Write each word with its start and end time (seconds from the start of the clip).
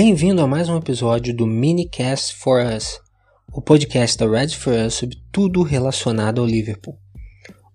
Bem-vindo 0.00 0.40
a 0.40 0.46
mais 0.46 0.68
um 0.68 0.76
episódio 0.76 1.34
do 1.34 1.44
Minicast 1.44 2.36
for 2.36 2.64
Us, 2.64 3.00
o 3.52 3.60
podcast 3.60 4.16
da 4.16 4.30
Red 4.30 4.50
for 4.50 4.72
Us 4.72 4.94
sobre 4.94 5.16
tudo 5.32 5.60
relacionado 5.60 6.40
ao 6.40 6.46
Liverpool. 6.46 6.96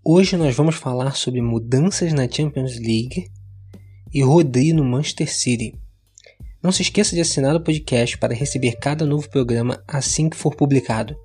Hoje 0.02 0.38
nós 0.38 0.56
vamos 0.56 0.76
falar 0.76 1.18
sobre 1.18 1.42
mudanças 1.42 2.14
na 2.14 2.26
Champions 2.26 2.80
League 2.80 3.30
e 4.14 4.24
Rodri 4.24 4.72
no 4.72 4.86
Manchester 4.86 5.30
City. 5.30 5.78
Não 6.64 6.72
se 6.72 6.84
esqueça 6.84 7.14
de 7.14 7.20
assinar 7.20 7.58
o 7.58 7.62
podcast 7.62 8.18
para 8.18 8.34
receber 8.34 8.78
cada 8.80 9.06
novo 9.06 9.30
programa 9.30 9.84
assim 9.86 10.30
que 10.30 10.38
for 10.38 10.56
publicado. 10.56 11.18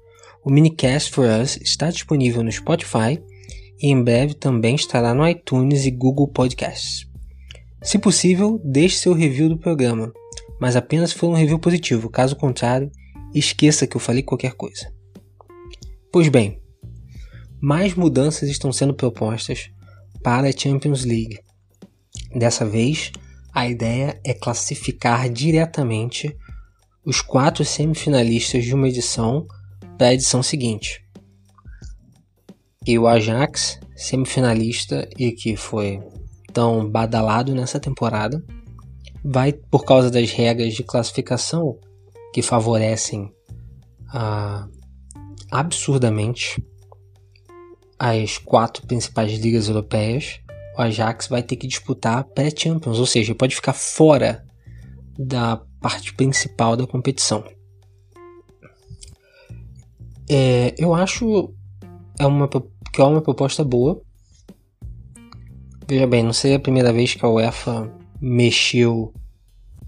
O 0.44 0.50
Minicast 0.50 1.12
for 1.12 1.26
Us 1.28 1.58
está 1.58 1.92
disponível 1.92 2.42
no 2.42 2.50
Spotify 2.50 3.22
e 3.80 3.86
em 3.86 4.02
breve 4.02 4.34
também 4.34 4.74
estará 4.74 5.14
no 5.14 5.28
iTunes 5.28 5.86
e 5.86 5.92
Google 5.92 6.26
Podcasts. 6.26 7.06
Se 7.84 8.00
possível, 8.00 8.60
deixe 8.64 8.96
seu 8.96 9.12
review 9.12 9.48
do 9.48 9.58
programa 9.58 10.12
mas 10.60 10.76
apenas 10.76 11.12
foi 11.12 11.28
um 11.28 11.34
review 11.34 11.58
positivo, 11.58 12.10
caso 12.10 12.36
contrário, 12.36 12.90
esqueça 13.34 13.86
que 13.86 13.96
eu 13.96 14.00
falei 14.00 14.22
qualquer 14.22 14.54
coisa. 14.54 14.92
Pois 16.12 16.28
bem, 16.28 16.60
mais 17.60 17.94
mudanças 17.94 18.48
estão 18.48 18.72
sendo 18.72 18.94
propostas 18.94 19.70
para 20.22 20.48
a 20.48 20.52
Champions 20.52 21.04
League. 21.04 21.38
Dessa 22.34 22.64
vez, 22.64 23.12
a 23.52 23.68
ideia 23.68 24.20
é 24.24 24.34
classificar 24.34 25.28
diretamente 25.28 26.36
os 27.04 27.20
quatro 27.20 27.64
semifinalistas 27.64 28.64
de 28.64 28.74
uma 28.74 28.88
edição 28.88 29.46
para 29.96 30.08
a 30.08 30.14
edição 30.14 30.42
seguinte. 30.42 31.04
E 32.86 32.98
o 32.98 33.06
Ajax, 33.06 33.80
semifinalista 33.96 35.08
e 35.18 35.32
que 35.32 35.56
foi 35.56 36.00
tão 36.52 36.88
badalado 36.88 37.54
nessa 37.54 37.80
temporada, 37.80 38.42
vai 39.30 39.52
por 39.52 39.84
causa 39.84 40.10
das 40.10 40.30
regras 40.30 40.72
de 40.72 40.82
classificação 40.82 41.78
que 42.32 42.40
favorecem 42.40 43.30
ah, 44.10 44.66
absurdamente 45.50 46.64
as 47.98 48.38
quatro 48.38 48.86
principais 48.86 49.38
ligas 49.38 49.68
europeias, 49.68 50.40
o 50.76 50.80
Ajax 50.80 51.26
vai 51.28 51.42
ter 51.42 51.56
que 51.56 51.66
disputar 51.66 52.24
pré-Champions, 52.24 52.98
ou 52.98 53.04
seja, 53.04 53.34
pode 53.34 53.54
ficar 53.54 53.74
fora 53.74 54.46
da 55.18 55.60
parte 55.80 56.14
principal 56.14 56.74
da 56.74 56.86
competição. 56.86 57.44
É, 60.30 60.74
eu 60.78 60.94
acho 60.94 61.52
é 62.18 62.24
uma, 62.26 62.48
que 62.48 63.00
é 63.00 63.04
uma 63.04 63.20
proposta 63.20 63.62
boa. 63.62 64.00
Veja 65.86 66.06
bem, 66.06 66.22
não 66.22 66.32
seria 66.32 66.56
a 66.56 66.60
primeira 66.60 66.92
vez 66.92 67.14
que 67.14 67.24
a 67.24 67.28
UEFA 67.28 67.92
mexeu 68.20 69.12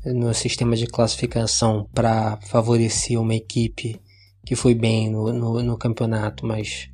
no 0.05 0.33
sistema 0.33 0.77
de 0.77 0.87
classificação 0.87 1.89
para 1.93 2.39
favorecer 2.47 3.21
uma 3.21 3.35
equipe 3.35 4.01
que 4.45 4.57
foi 4.57 4.75
bem 4.75 5.11
no, 5.11 5.33
no, 5.33 5.63
no, 5.63 5.77
campeonato, 5.77 6.47
mas 6.47 6.89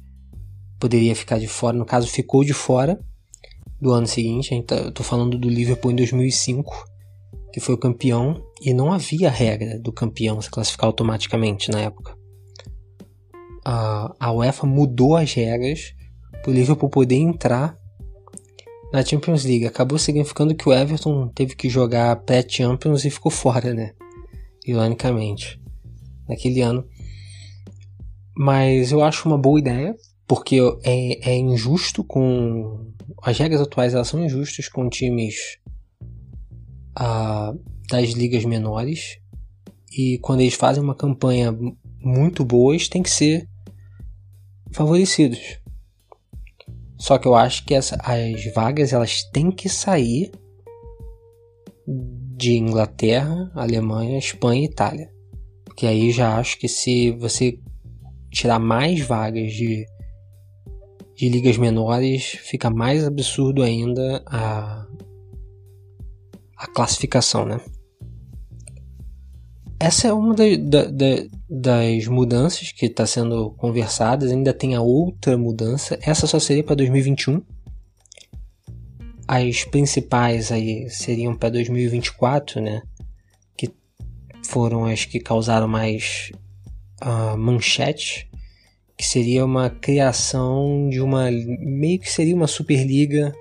poderia 0.78 1.14
ficar 1.14 1.38
de 1.38 1.46
fora. 1.46 1.76
No 1.76 1.86
caso, 1.86 2.08
ficou 2.08 2.44
de 2.44 2.52
fora 2.52 2.98
do 3.80 3.92
ano 3.92 4.06
seguinte. 4.06 4.54
Estou 4.54 4.90
tá, 4.90 5.04
falando 5.04 5.38
do 5.38 5.48
Liverpool 5.48 5.92
em 5.92 5.96
2005, 5.96 6.84
que 7.52 7.60
foi 7.60 7.74
o 7.74 7.78
campeão, 7.78 8.42
e 8.60 8.74
não 8.74 8.92
havia 8.92 9.30
regra 9.30 9.78
do 9.78 9.92
campeão 9.92 10.40
se 10.42 10.50
classificar 10.50 10.86
automaticamente 10.86 11.70
na 11.70 11.80
época. 11.80 12.16
A, 13.64 14.14
a 14.18 14.32
UEFA 14.32 14.66
mudou 14.66 15.16
as 15.16 15.32
regras 15.32 15.94
para 16.42 16.50
o 16.50 16.54
Liverpool 16.54 16.90
poder 16.90 17.16
entrar 17.16 17.78
na 18.92 19.04
Champions 19.04 19.44
League. 19.44 19.66
Acabou 19.66 19.98
significando 19.98 20.54
que 20.54 20.68
o 20.68 20.72
Everton 20.72 21.28
teve 21.28 21.54
que 21.54 21.68
jogar 21.68 22.16
pré-Champions 22.16 23.04
e 23.04 23.10
ficou 23.10 23.30
fora, 23.30 23.72
né? 23.74 23.92
Ironicamente, 24.66 25.60
naquele 26.28 26.60
ano. 26.60 26.86
Mas 28.36 28.92
eu 28.92 29.02
acho 29.02 29.28
uma 29.28 29.38
boa 29.38 29.58
ideia, 29.58 29.96
porque 30.26 30.58
é, 30.84 31.30
é 31.30 31.36
injusto 31.36 32.04
com. 32.04 32.92
As 33.22 33.38
regras 33.38 33.60
atuais 33.60 33.94
elas 33.94 34.08
são 34.08 34.24
injustas 34.24 34.68
com 34.68 34.88
times 34.88 35.58
uh, 36.98 37.58
das 37.88 38.10
ligas 38.10 38.44
menores. 38.44 39.18
E 39.96 40.18
quando 40.18 40.40
eles 40.40 40.54
fazem 40.54 40.82
uma 40.82 40.94
campanha 40.94 41.56
muito 42.00 42.44
boa, 42.44 42.74
eles 42.74 42.88
têm 42.88 43.02
que 43.02 43.10
ser 43.10 43.48
favorecidos. 44.70 45.58
Só 46.98 47.18
que 47.18 47.28
eu 47.28 47.34
acho 47.34 47.64
que 47.64 47.74
as, 47.74 47.92
as 47.92 48.54
vagas 48.54 48.92
elas 48.92 49.22
têm 49.24 49.50
que 49.50 49.68
sair 49.68 50.30
de 51.86 52.56
Inglaterra, 52.56 53.50
Alemanha, 53.54 54.18
Espanha 54.18 54.62
e 54.62 54.66
Itália. 54.66 55.10
Porque 55.64 55.86
aí 55.86 56.10
já 56.10 56.38
acho 56.38 56.58
que 56.58 56.68
se 56.68 57.10
você 57.12 57.58
tirar 58.30 58.58
mais 58.58 59.00
vagas 59.00 59.52
de, 59.52 59.86
de 61.14 61.28
ligas 61.28 61.56
menores, 61.56 62.24
fica 62.24 62.70
mais 62.70 63.04
absurdo 63.04 63.62
ainda 63.62 64.22
a, 64.26 64.86
a 66.56 66.66
classificação, 66.68 67.44
né? 67.44 67.60
Essa 69.78 70.08
é 70.08 70.12
uma 70.12 70.34
da, 70.34 70.44
da, 70.58 70.84
da, 70.90 71.06
das 71.48 72.06
mudanças 72.06 72.72
que 72.72 72.86
está 72.86 73.06
sendo 73.06 73.50
conversadas. 73.52 74.32
Ainda 74.32 74.52
tem 74.52 74.74
a 74.74 74.80
outra 74.80 75.36
mudança. 75.36 75.98
Essa 76.00 76.26
só 76.26 76.38
seria 76.38 76.64
para 76.64 76.76
2021. 76.76 77.42
As 79.28 79.64
principais 79.64 80.50
aí 80.50 80.88
seriam 80.88 81.36
para 81.36 81.50
2024, 81.50 82.60
né? 82.60 82.82
Que 83.56 83.70
foram 84.46 84.86
as 84.86 85.04
que 85.04 85.20
causaram 85.20 85.68
mais 85.68 86.32
uh, 87.02 87.36
manchete. 87.36 88.30
Que 88.96 89.04
seria 89.04 89.44
uma 89.44 89.68
criação 89.68 90.88
de 90.88 91.02
uma. 91.02 91.30
meio 91.30 92.00
que 92.00 92.10
seria 92.10 92.34
uma 92.34 92.46
Superliga 92.46 93.34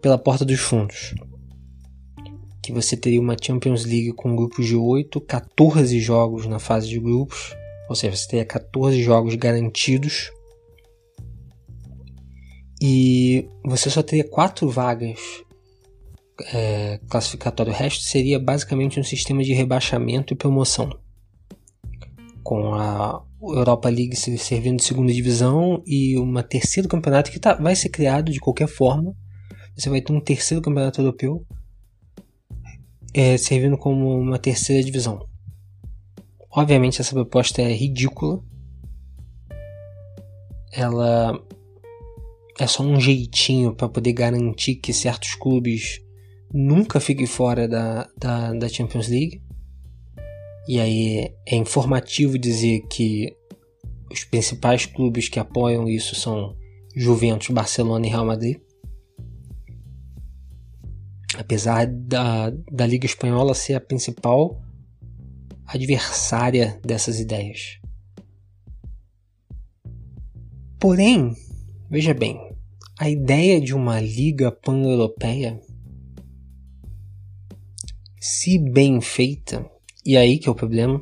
pela 0.00 0.16
porta 0.16 0.42
dos 0.42 0.58
fundos 0.58 1.14
que 2.70 2.74
você 2.74 2.96
teria 2.96 3.20
uma 3.20 3.36
Champions 3.40 3.84
League 3.84 4.12
com 4.12 4.36
grupos 4.36 4.66
de 4.66 4.76
8, 4.76 5.20
14 5.20 6.00
jogos 6.00 6.46
na 6.46 6.58
fase 6.58 6.88
de 6.88 6.98
grupos, 6.98 7.54
ou 7.88 7.94
seja, 7.94 8.16
você 8.16 8.28
teria 8.28 8.44
14 8.44 9.02
jogos 9.02 9.34
garantidos. 9.34 10.30
E 12.80 13.46
você 13.64 13.90
só 13.90 14.02
teria 14.02 14.26
4 14.28 14.68
vagas 14.70 15.18
é, 16.52 16.98
classificatórias. 17.08 17.76
O 17.76 17.78
resto 17.78 18.04
seria 18.04 18.38
basicamente 18.38 18.98
um 18.98 19.04
sistema 19.04 19.42
de 19.42 19.52
rebaixamento 19.52 20.32
e 20.32 20.36
promoção. 20.36 20.88
Com 22.42 22.74
a 22.74 23.22
Europa 23.42 23.88
League 23.88 24.16
servindo 24.16 24.78
de 24.78 24.84
segunda 24.84 25.12
divisão 25.12 25.82
e 25.86 26.16
uma 26.16 26.42
terceiro 26.42 26.88
campeonato 26.88 27.30
que 27.30 27.38
tá, 27.38 27.54
vai 27.54 27.76
ser 27.76 27.90
criado 27.90 28.32
de 28.32 28.40
qualquer 28.40 28.68
forma. 28.68 29.14
Você 29.76 29.90
vai 29.90 30.00
ter 30.00 30.12
um 30.12 30.20
terceiro 30.20 30.62
campeonato 30.62 31.00
europeu 31.00 31.44
é, 33.14 33.36
servindo 33.36 33.76
como 33.76 34.18
uma 34.18 34.38
terceira 34.38 34.82
divisão. 34.82 35.26
Obviamente 36.50 37.00
essa 37.00 37.14
proposta 37.14 37.62
é 37.62 37.72
ridícula. 37.72 38.42
Ela 40.72 41.40
é 42.58 42.66
só 42.66 42.82
um 42.82 43.00
jeitinho 43.00 43.74
para 43.74 43.88
poder 43.88 44.12
garantir 44.12 44.76
que 44.76 44.92
certos 44.92 45.34
clubes 45.34 46.00
nunca 46.52 47.00
fiquem 47.00 47.26
fora 47.26 47.66
da, 47.68 48.08
da, 48.18 48.52
da 48.52 48.68
Champions 48.68 49.08
League. 49.08 49.42
E 50.68 50.78
aí 50.78 51.34
é 51.46 51.56
informativo 51.56 52.38
dizer 52.38 52.82
que 52.88 53.34
os 54.10 54.24
principais 54.24 54.86
clubes 54.86 55.28
que 55.28 55.38
apoiam 55.38 55.88
isso 55.88 56.14
são 56.14 56.56
Juventus, 56.94 57.48
Barcelona 57.48 58.06
e 58.06 58.10
Real 58.10 58.26
Madrid 58.26 58.60
apesar 61.40 61.86
da, 61.86 62.50
da 62.70 62.86
Liga 62.86 63.06
Espanhola 63.06 63.54
ser 63.54 63.72
a 63.74 63.80
principal 63.80 64.60
adversária 65.66 66.78
dessas 66.84 67.18
ideias. 67.18 67.80
Porém, 70.78 71.34
veja 71.88 72.12
bem, 72.12 72.38
a 72.98 73.08
ideia 73.08 73.58
de 73.58 73.74
uma 73.74 73.98
liga 74.00 74.52
pan-europeia, 74.52 75.58
se 78.20 78.58
bem 78.58 79.00
feita, 79.00 79.64
e 80.04 80.18
aí 80.18 80.38
que 80.38 80.46
é 80.46 80.52
o 80.52 80.54
problema, 80.54 81.00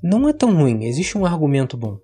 não 0.00 0.28
é 0.28 0.32
tão 0.32 0.54
ruim, 0.54 0.84
existe 0.84 1.18
um 1.18 1.26
argumento 1.26 1.76
bom. 1.76 1.98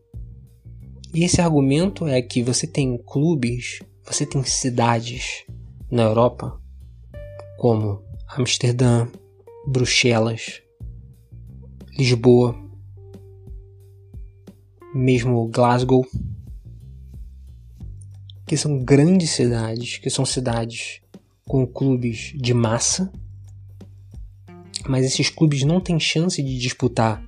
E 1.14 1.24
esse 1.24 1.40
argumento 1.40 2.08
é 2.08 2.20
que 2.20 2.42
você 2.42 2.66
tem 2.66 2.98
clubes, 2.98 3.80
você 4.04 4.26
tem 4.26 4.42
cidades 4.42 5.44
na 5.90 6.02
Europa, 6.02 6.60
como 7.58 8.02
Amsterdã, 8.28 9.08
Bruxelas, 9.66 10.62
Lisboa, 11.98 12.54
mesmo 14.94 15.48
Glasgow, 15.48 16.06
que 18.46 18.56
são 18.56 18.82
grandes 18.82 19.30
cidades, 19.30 19.98
que 19.98 20.10
são 20.10 20.24
cidades 20.24 21.00
com 21.46 21.66
clubes 21.66 22.32
de 22.36 22.54
massa, 22.54 23.12
mas 24.88 25.04
esses 25.04 25.28
clubes 25.28 25.62
não 25.64 25.80
têm 25.80 25.98
chance 26.00 26.42
de 26.42 26.58
disputar 26.58 27.24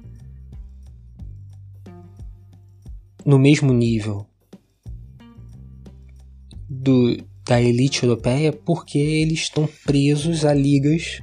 no 3.24 3.38
mesmo 3.38 3.72
nível 3.72 4.26
do, 6.68 7.16
da 7.44 7.60
elite 7.60 8.04
europeia 8.04 8.52
porque 8.52 8.98
eles 8.98 9.40
estão 9.40 9.68
presos 9.84 10.44
a 10.44 10.54
ligas 10.54 11.20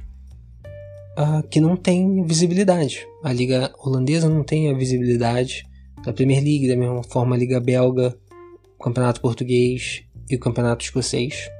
uh, 1.18 1.46
que 1.48 1.60
não 1.60 1.76
têm 1.76 2.24
visibilidade. 2.24 3.06
A 3.22 3.32
liga 3.32 3.72
holandesa 3.78 4.28
não 4.28 4.44
tem 4.44 4.70
a 4.70 4.76
visibilidade 4.76 5.64
da 6.04 6.12
Premier 6.12 6.42
League, 6.42 6.68
da 6.68 6.76
mesma 6.76 7.02
forma 7.02 7.34
a 7.34 7.38
liga 7.38 7.60
belga, 7.60 8.16
o 8.78 8.82
campeonato 8.82 9.20
português 9.20 10.02
e 10.28 10.36
o 10.36 10.40
campeonato 10.40 10.84
escocês. 10.84 11.50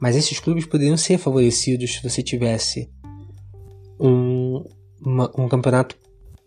Mas 0.00 0.16
esses 0.16 0.40
clubes 0.40 0.64
poderiam 0.64 0.96
ser 0.96 1.18
favorecidos 1.18 1.94
se 1.94 2.02
você 2.02 2.22
tivesse 2.22 2.90
um, 3.98 4.64
uma, 5.04 5.30
um 5.38 5.46
campeonato 5.46 5.96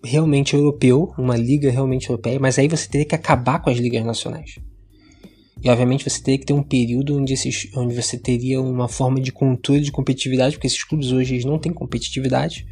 realmente 0.03 0.55
europeu, 0.55 1.13
uma 1.17 1.37
liga 1.37 1.69
realmente 1.69 2.09
europeia, 2.09 2.39
mas 2.39 2.57
aí 2.57 2.67
você 2.67 2.89
teria 2.89 3.05
que 3.05 3.15
acabar 3.15 3.61
com 3.61 3.69
as 3.69 3.77
ligas 3.77 4.03
nacionais. 4.03 4.59
E 5.63 5.69
obviamente 5.69 6.07
você 6.07 6.21
teria 6.21 6.39
que 6.39 6.45
ter 6.45 6.53
um 6.53 6.61
período 6.61 7.17
onde, 7.17 7.31
esses, 7.31 7.69
onde 7.73 7.95
você 7.95 8.17
teria 8.17 8.61
uma 8.61 8.89
forma 8.89 9.21
de 9.21 9.31
controle 9.31 9.79
de 9.79 9.93
competitividade, 9.93 10.55
porque 10.55 10.67
esses 10.67 10.83
clubes 10.83 11.13
hoje 11.13 11.35
eles 11.35 11.45
não 11.45 11.57
têm 11.57 11.71
competitividade. 11.71 12.67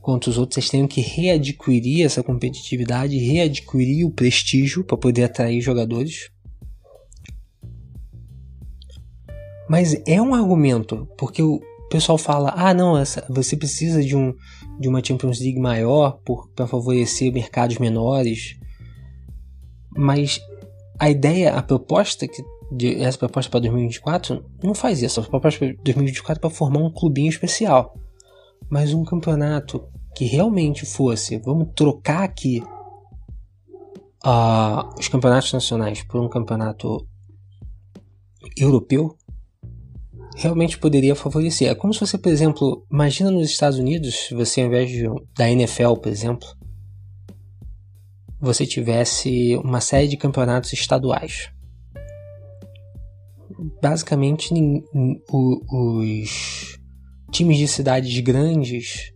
Quanto 0.00 0.30
os 0.30 0.38
outros, 0.38 0.56
eles 0.56 0.70
têm 0.70 0.86
que 0.86 1.02
readquirir 1.02 2.06
essa 2.06 2.22
competitividade, 2.22 3.18
readquirir 3.18 4.06
o 4.06 4.10
prestígio 4.10 4.82
para 4.82 4.96
poder 4.96 5.24
atrair 5.24 5.60
jogadores. 5.60 6.30
Mas 9.68 9.94
é 10.06 10.22
um 10.22 10.34
argumento, 10.34 11.06
porque 11.18 11.42
o 11.42 11.60
pessoal 11.90 12.16
fala: 12.16 12.54
ah, 12.56 12.72
não, 12.72 12.96
essa, 12.96 13.26
você 13.28 13.54
precisa 13.54 14.02
de, 14.02 14.16
um, 14.16 14.34
de 14.80 14.88
uma 14.88 15.04
Champions 15.04 15.38
League 15.38 15.60
maior 15.60 16.18
para 16.56 16.66
favorecer 16.66 17.30
mercados 17.30 17.76
menores. 17.76 18.56
Mas 19.94 20.40
a 20.98 21.08
ideia, 21.10 21.54
a 21.54 21.62
proposta 21.62 22.26
que 22.26 22.42
de, 22.70 23.02
essa 23.02 23.18
proposta 23.18 23.50
para 23.50 23.60
2024 23.60 24.44
não 24.62 24.74
faz 24.74 25.02
isso. 25.02 25.20
A 25.20 25.24
proposta 25.24 25.60
para 25.60 25.74
2024 25.82 26.38
é 26.38 26.40
para 26.40 26.50
formar 26.50 26.80
um 26.80 26.90
clubinho 26.90 27.28
especial. 27.28 27.94
Mas 28.68 28.92
um 28.92 29.04
campeonato 29.04 29.86
que 30.14 30.24
realmente 30.24 30.84
fosse, 30.84 31.38
vamos 31.38 31.68
trocar 31.74 32.24
aqui 32.24 32.62
uh, 34.24 34.98
os 34.98 35.08
campeonatos 35.08 35.52
nacionais 35.52 36.02
por 36.02 36.20
um 36.20 36.28
campeonato 36.28 37.06
europeu, 38.56 39.16
realmente 40.36 40.78
poderia 40.78 41.14
favorecer. 41.14 41.70
É 41.70 41.74
como 41.74 41.94
se 41.94 42.00
você, 42.00 42.18
por 42.18 42.30
exemplo, 42.30 42.84
imagina 42.90 43.30
nos 43.30 43.48
Estados 43.48 43.78
Unidos, 43.78 44.14
se 44.14 44.34
você 44.34 44.60
ao 44.60 44.66
invés 44.66 44.90
de, 44.90 45.04
da 45.36 45.48
NFL, 45.50 45.94
por 45.94 46.08
exemplo, 46.08 46.48
você 48.40 48.66
tivesse 48.66 49.56
uma 49.56 49.80
série 49.80 50.08
de 50.08 50.16
campeonatos 50.16 50.72
estaduais. 50.72 51.50
Basicamente, 53.82 54.54
os 55.32 56.78
times 57.30 57.58
de 57.58 57.66
cidades 57.66 58.20
grandes 58.20 59.12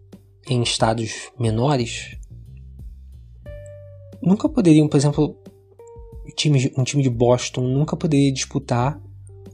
em 0.49 0.63
estados 0.63 1.31
menores 1.39 2.19
nunca 4.21 4.49
poderiam, 4.49 4.89
por 4.89 4.97
exemplo, 4.97 5.37
um 6.77 6.85
time 6.85 7.03
de 7.03 7.11
Boston 7.11 7.63
nunca 7.63 7.97
poderia 7.97 8.33
disputar 8.33 9.01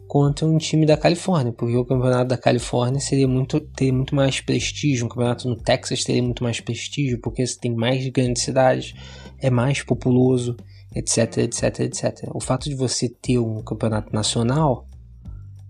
contra 0.09 0.47
um 0.47 0.57
time 0.57 0.87
da 0.87 0.97
Califórnia, 0.97 1.53
porque 1.53 1.77
o 1.77 1.85
campeonato 1.85 2.31
da 2.31 2.39
Califórnia 2.39 2.99
seria 2.99 3.29
muito, 3.29 3.61
teria 3.61 3.93
muito 3.93 4.15
mais 4.15 4.41
prestígio, 4.41 5.05
um 5.05 5.09
campeonato 5.09 5.47
no 5.47 5.55
Texas 5.55 6.03
teria 6.03 6.23
muito 6.23 6.43
mais 6.43 6.61
prestígio, 6.61 7.21
porque 7.21 7.47
você 7.47 7.59
tem 7.61 7.75
mais 7.75 8.09
grandes 8.09 8.43
cidades, 8.43 8.95
é 9.39 9.51
mais 9.51 9.83
populoso, 9.83 10.57
etc, 10.95 11.39
etc, 11.39 11.81
etc. 11.81 12.31
O 12.35 12.41
fato 12.41 12.71
de 12.71 12.75
você 12.75 13.07
ter 13.07 13.39
um 13.39 13.63
campeonato 13.63 14.11
nacional 14.11 14.89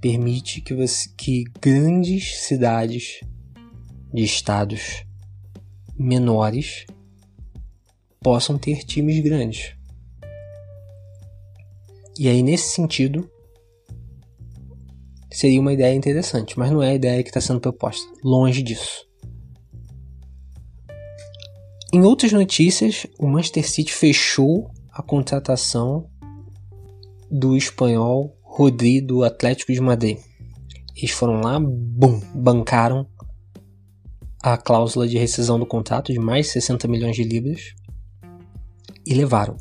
permite 0.00 0.60
que, 0.60 0.72
você, 0.72 1.08
que 1.16 1.42
grandes 1.60 2.38
cidades 2.38 3.20
de 4.14 4.22
estados 4.22 5.04
menores 5.98 6.86
possam 8.20 8.56
ter 8.56 8.84
times 8.84 9.18
grandes. 9.20 9.74
E 12.16 12.28
aí, 12.28 12.40
nesse 12.40 12.68
sentido, 12.74 13.28
seria 15.38 15.60
uma 15.60 15.72
ideia 15.72 15.94
interessante, 15.94 16.58
mas 16.58 16.68
não 16.68 16.82
é 16.82 16.90
a 16.90 16.94
ideia 16.94 17.22
que 17.22 17.28
está 17.28 17.40
sendo 17.40 17.60
proposta. 17.60 18.10
Longe 18.24 18.60
disso. 18.60 19.06
Em 21.92 22.02
outras 22.02 22.32
notícias, 22.32 23.06
o 23.20 23.28
Manchester 23.28 23.70
City 23.70 23.92
fechou 23.92 24.68
a 24.92 25.00
contratação 25.00 26.10
do 27.30 27.56
espanhol 27.56 28.36
Rodri 28.42 29.00
do 29.00 29.22
Atlético 29.22 29.72
de 29.72 29.80
Madrid. 29.80 30.18
Eles 30.96 31.12
foram 31.12 31.40
lá, 31.40 31.60
bum, 31.60 32.20
bancaram 32.34 33.06
a 34.42 34.56
cláusula 34.56 35.06
de 35.06 35.18
rescisão 35.18 35.56
do 35.56 35.64
contrato 35.64 36.12
de 36.12 36.18
mais 36.18 36.48
60 36.48 36.88
milhões 36.88 37.14
de 37.14 37.22
libras 37.22 37.76
e 39.06 39.14
levaram. 39.14 39.56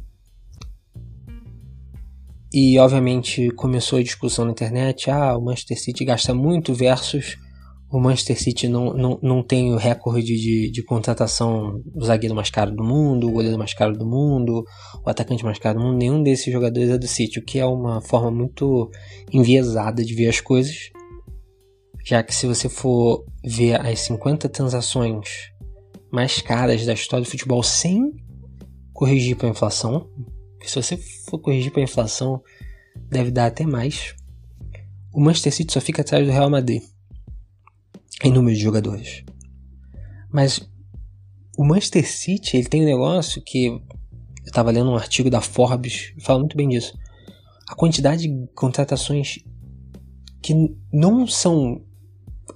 E 2.53 2.79
obviamente 2.79 3.49
começou 3.51 3.99
a 3.99 4.03
discussão 4.03 4.45
na 4.45 4.51
internet: 4.51 5.09
ah, 5.09 5.37
o 5.37 5.41
Manchester 5.41 5.79
City 5.79 6.05
gasta 6.05 6.33
muito 6.33 6.73
versus 6.73 7.37
o 7.89 7.99
Manchester 7.99 8.41
City 8.41 8.67
não, 8.67 8.93
não, 8.93 9.19
não 9.21 9.43
tem 9.43 9.73
o 9.73 9.77
recorde 9.77 10.35
de, 10.35 10.69
de 10.69 10.83
contratação 10.83 11.81
do 11.85 12.05
zagueiro 12.05 12.35
mais 12.35 12.49
caro 12.49 12.71
do 12.75 12.83
mundo, 12.83 13.27
o 13.27 13.31
goleiro 13.31 13.57
mais 13.57 13.73
caro 13.73 13.97
do 13.97 14.05
mundo, 14.05 14.65
o 15.05 15.09
atacante 15.09 15.43
mais 15.43 15.57
caro 15.57 15.79
do 15.79 15.85
mundo. 15.85 15.97
Nenhum 15.97 16.21
desses 16.21 16.51
jogadores 16.51 16.89
é 16.89 16.97
do 16.97 17.07
City, 17.07 17.39
o 17.39 17.45
que 17.45 17.59
é 17.59 17.65
uma 17.65 18.01
forma 18.01 18.29
muito 18.29 18.91
enviesada 19.31 20.03
de 20.03 20.13
ver 20.13 20.27
as 20.27 20.41
coisas. 20.41 20.89
Já 22.05 22.21
que 22.23 22.35
se 22.35 22.45
você 22.45 22.67
for 22.67 23.23
ver 23.43 23.79
as 23.79 23.99
50 24.01 24.49
transações 24.49 25.51
mais 26.11 26.41
caras 26.41 26.85
da 26.85 26.93
história 26.93 27.23
do 27.23 27.29
futebol 27.29 27.63
sem 27.63 28.11
corrigir 28.93 29.37
para 29.37 29.47
a 29.47 29.51
inflação, 29.51 30.09
se 30.61 30.75
você 30.75 30.97
for 30.97 31.39
corrigir 31.39 31.71
para 31.71 31.81
inflação, 31.81 32.41
deve 33.09 33.31
dar 33.31 33.47
até 33.47 33.65
mais. 33.65 34.15
O 35.13 35.19
Manchester 35.19 35.53
City 35.53 35.73
só 35.73 35.81
fica 35.81 36.01
atrás 36.01 36.25
do 36.25 36.31
Real 36.31 36.49
Madrid 36.49 36.81
em 38.23 38.31
número 38.31 38.55
de 38.55 38.63
jogadores. 38.63 39.23
Mas 40.31 40.67
o 41.57 41.63
Manchester 41.63 42.09
City 42.09 42.57
ele 42.57 42.67
tem 42.67 42.81
um 42.81 42.85
negócio 42.85 43.41
que 43.41 43.67
eu 43.67 43.81
estava 44.45 44.71
lendo 44.71 44.91
um 44.91 44.95
artigo 44.95 45.29
da 45.29 45.41
Forbes 45.41 46.13
fala 46.21 46.39
muito 46.39 46.55
bem 46.55 46.69
disso. 46.69 46.97
A 47.67 47.75
quantidade 47.75 48.27
de 48.27 48.47
contratações 48.55 49.39
que 50.41 50.53
não 50.91 51.27
são 51.27 51.83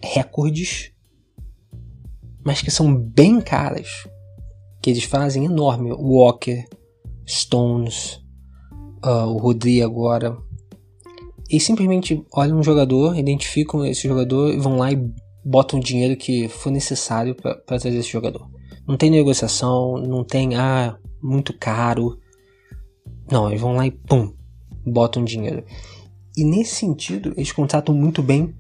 recordes, 0.02 0.92
mas 2.44 2.62
que 2.62 2.72
são 2.72 2.96
bem 2.96 3.42
caras, 3.42 4.08
que 4.82 4.90
eles 4.90 5.04
fazem 5.04 5.46
enorme. 5.46 5.92
Walker, 5.92 6.64
Stones, 7.28 8.22
uh, 9.04 9.28
o 9.28 9.38
Rodri 9.38 9.82
agora. 9.82 10.38
E 11.50 11.60
simplesmente 11.60 12.24
olham 12.32 12.60
um 12.60 12.64
jogador, 12.64 13.18
identificam 13.18 13.86
esse 13.86 14.08
jogador 14.08 14.54
e 14.54 14.58
vão 14.58 14.78
lá 14.78 14.92
e 14.92 15.12
botam 15.44 15.80
o 15.80 15.84
dinheiro 15.84 16.16
que 16.16 16.48
for 16.48 16.72
necessário 16.72 17.36
para 17.36 17.56
trazer 17.56 17.90
esse 17.90 18.10
jogador. 18.10 18.50
Não 18.88 18.96
tem 18.96 19.10
negociação, 19.10 19.98
não 19.98 20.24
tem, 20.24 20.56
ah, 20.56 20.98
muito 21.22 21.54
caro. 21.58 22.18
Não, 23.30 23.50
eles 23.50 23.62
vão 23.62 23.74
lá 23.74 23.86
e 23.86 23.92
pum, 23.92 24.34
botam 24.86 25.24
dinheiro. 25.24 25.64
E 26.36 26.44
nesse 26.44 26.76
sentido, 26.76 27.34
eles 27.36 27.52
contratam 27.52 27.94
muito 27.94 28.24
bem, 28.24 28.56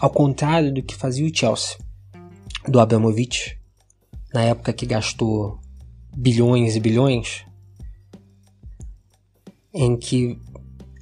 ao 0.00 0.10
contrário 0.10 0.72
do 0.72 0.82
que 0.82 0.94
fazia 0.94 1.26
o 1.26 1.34
Chelsea, 1.34 1.78
do 2.68 2.80
Abramovich, 2.80 3.58
na 4.34 4.42
época 4.42 4.72
que 4.72 4.84
gastou 4.84 5.60
bilhões 6.16 6.76
e 6.76 6.80
bilhões 6.80 7.46
em 9.76 9.94
que 9.94 10.38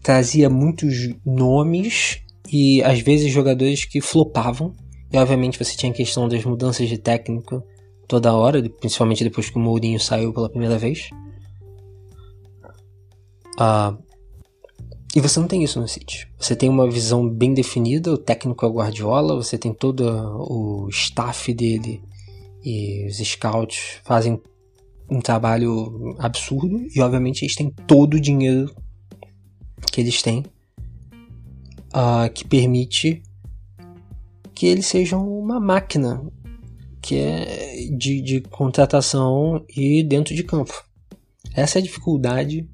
trazia 0.03 0.51
muitos 0.51 1.15
nomes 1.25 2.21
e 2.53 2.83
às 2.83 3.01
vezes 3.01 3.33
jogadores 3.33 3.85
que 3.85 4.01
flopavam. 4.01 4.75
E 5.13 5.17
obviamente 5.17 5.59
você 5.59 5.77
tinha 5.77 5.93
a 5.93 5.95
questão 5.95 6.29
das 6.29 6.45
mudanças 6.45 6.89
de 6.89 6.99
técnico 6.99 7.63
toda 8.09 8.35
hora, 8.35 8.69
principalmente 8.69 9.23
depois 9.23 9.49
que 9.49 9.57
o 9.57 9.61
Mourinho 9.61 10.01
saiu 10.01 10.33
pela 10.33 10.51
primeira 10.51 10.77
vez. 10.77 11.09
Uh, 13.59 13.97
e 15.15 15.21
você 15.21 15.39
não 15.39 15.47
tem 15.47 15.63
isso 15.63 15.81
no 15.81 15.87
City. 15.87 16.29
Você 16.37 16.57
tem 16.57 16.69
uma 16.69 16.91
visão 16.91 17.29
bem 17.29 17.55
definida, 17.55 18.13
o 18.13 18.19
técnico 18.19 18.67
é 18.67 18.69
o 18.69 18.73
Guardiola, 18.73 19.37
você 19.37 19.57
tem 19.57 19.73
todo 19.73 20.03
o 20.03 20.89
staff 20.89 21.55
dele 21.55 22.03
e 22.65 23.07
os 23.07 23.19
scouts 23.19 24.01
fazem 24.03 24.41
um 25.09 25.21
trabalho 25.21 26.17
absurdo 26.19 26.87
e 26.95 27.01
obviamente 27.01 27.43
eles 27.43 27.55
têm 27.55 27.71
todo 27.87 28.15
o 28.15 28.21
dinheiro 28.21 28.75
que 29.93 30.01
eles 30.01 30.23
têm 30.23 30.45
uh, 31.95 32.33
que 32.33 32.47
permite 32.47 33.23
que 34.55 34.67
eles 34.67 34.87
sejam 34.87 35.29
uma 35.29 35.61
máquina 35.61 36.23
que 37.03 37.17
é 37.17 37.89
de, 37.97 38.23
de 38.23 38.41
contratação 38.41 39.63
e 39.69 40.03
dentro 40.03 40.35
de 40.35 40.43
campo. 40.43 40.73
Essa 41.55 41.79
é 41.79 41.81
a 41.81 41.83
dificuldade 41.83 42.67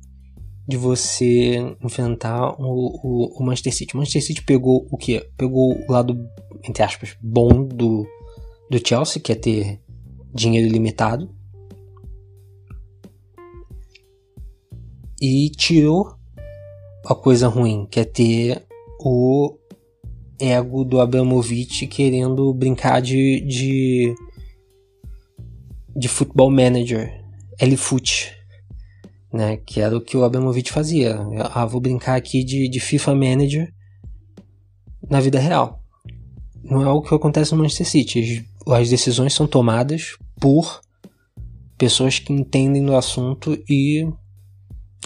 de 0.68 0.76
você 0.76 1.56
enfrentar 1.82 2.54
o, 2.60 3.00
o, 3.02 3.40
o, 3.40 3.42
Manchester 3.42 3.74
City. 3.74 3.94
O 3.94 3.98
Manchester 3.98 4.22
City 4.22 4.42
pegou 4.42 4.86
o 4.88 4.96
que? 4.96 5.20
Pegou 5.36 5.76
o 5.76 5.92
lado, 5.92 6.16
entre 6.62 6.80
aspas, 6.82 7.16
bom 7.20 7.64
do, 7.64 8.06
do 8.70 8.80
Chelsea, 8.86 9.20
que 9.20 9.32
é 9.32 9.34
ter 9.34 9.80
dinheiro 10.32 10.68
ilimitado. 10.68 11.28
E 15.20 15.50
tirou 15.50 16.14
a 17.04 17.14
coisa 17.14 17.48
ruim, 17.48 17.86
que 17.90 18.00
é 18.00 18.04
ter 18.04 18.64
o 18.98 19.56
ego 20.38 20.84
do 20.84 21.00
Abramovich 21.00 21.86
querendo 21.86 22.52
brincar 22.54 23.00
de, 23.02 23.40
de, 23.40 24.14
de 25.94 26.08
futebol 26.08 26.50
manager, 26.50 27.22
L-Foot, 27.58 28.32
né? 29.32 29.58
Que 29.58 29.80
era 29.80 29.96
o 29.96 30.00
que 30.00 30.16
o 30.16 30.24
Abramovich 30.24 30.72
fazia. 30.72 31.18
Ah, 31.52 31.66
vou 31.66 31.80
brincar 31.80 32.16
aqui 32.16 32.42
de, 32.42 32.68
de 32.68 32.80
FIFA 32.80 33.14
Manager 33.14 33.72
na 35.08 35.20
vida 35.20 35.38
real. 35.38 35.82
Não 36.62 36.82
é 36.82 36.88
o 36.88 37.02
que 37.02 37.14
acontece 37.14 37.52
no 37.52 37.58
Manchester 37.58 37.86
City. 37.86 38.46
As, 38.66 38.80
as 38.80 38.90
decisões 38.90 39.34
são 39.34 39.46
tomadas 39.46 40.16
por 40.40 40.80
pessoas 41.76 42.18
que 42.18 42.32
entendem 42.32 42.84
do 42.84 42.94
assunto 42.94 43.58
e 43.68 44.06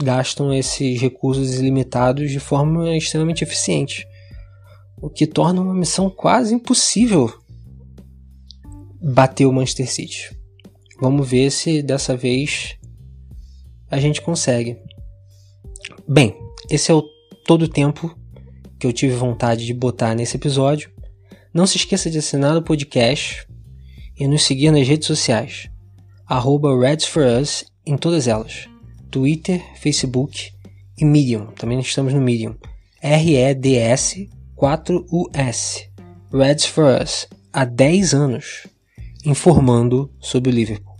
gastam 0.02 0.52
esses 0.52 1.00
recursos 1.00 1.54
ilimitados 1.54 2.30
de 2.30 2.40
forma 2.40 2.96
extremamente 2.96 3.44
eficiente, 3.44 4.06
o 5.00 5.08
que 5.08 5.26
torna 5.26 5.60
uma 5.60 5.74
missão 5.74 6.10
quase 6.10 6.54
impossível 6.54 7.32
bater 9.00 9.46
o 9.46 9.52
Manchester 9.52 9.90
City. 9.90 10.36
Vamos 11.00 11.28
ver 11.28 11.50
se 11.50 11.82
dessa 11.82 12.16
vez 12.16 12.76
a 13.90 14.00
gente 14.00 14.22
consegue. 14.22 14.78
Bem, 16.08 16.34
esse 16.70 16.90
é 16.90 16.94
o 16.94 17.02
todo 17.46 17.62
o 17.62 17.68
tempo 17.68 18.16
que 18.78 18.86
eu 18.86 18.92
tive 18.92 19.14
vontade 19.14 19.66
de 19.66 19.74
botar 19.74 20.14
nesse 20.14 20.36
episódio. 20.36 20.90
Não 21.52 21.66
se 21.66 21.76
esqueça 21.76 22.10
de 22.10 22.18
assinar 22.18 22.56
o 22.56 22.62
podcast 22.62 23.46
e 24.18 24.26
nos 24.26 24.44
seguir 24.44 24.70
nas 24.70 24.86
redes 24.86 25.06
sociais, 25.06 25.68
arroba 26.26 26.74
Reds 26.78 27.64
em 27.86 27.96
todas 27.96 28.26
elas. 28.26 28.73
Twitter, 29.14 29.62
Facebook 29.76 30.50
e 30.99 31.04
Medium. 31.04 31.47
Também 31.52 31.78
estamos 31.78 32.12
no 32.12 32.21
Medium. 32.21 32.56
R-E-D-S 33.00 34.28
4US. 34.56 35.88
Reds 36.33 36.66
for 36.66 37.00
Us. 37.00 37.28
Há 37.52 37.64
10 37.64 38.12
anos 38.12 38.66
informando 39.25 40.11
sobre 40.18 40.50
o 40.50 40.52
Liverpool. 40.52 40.93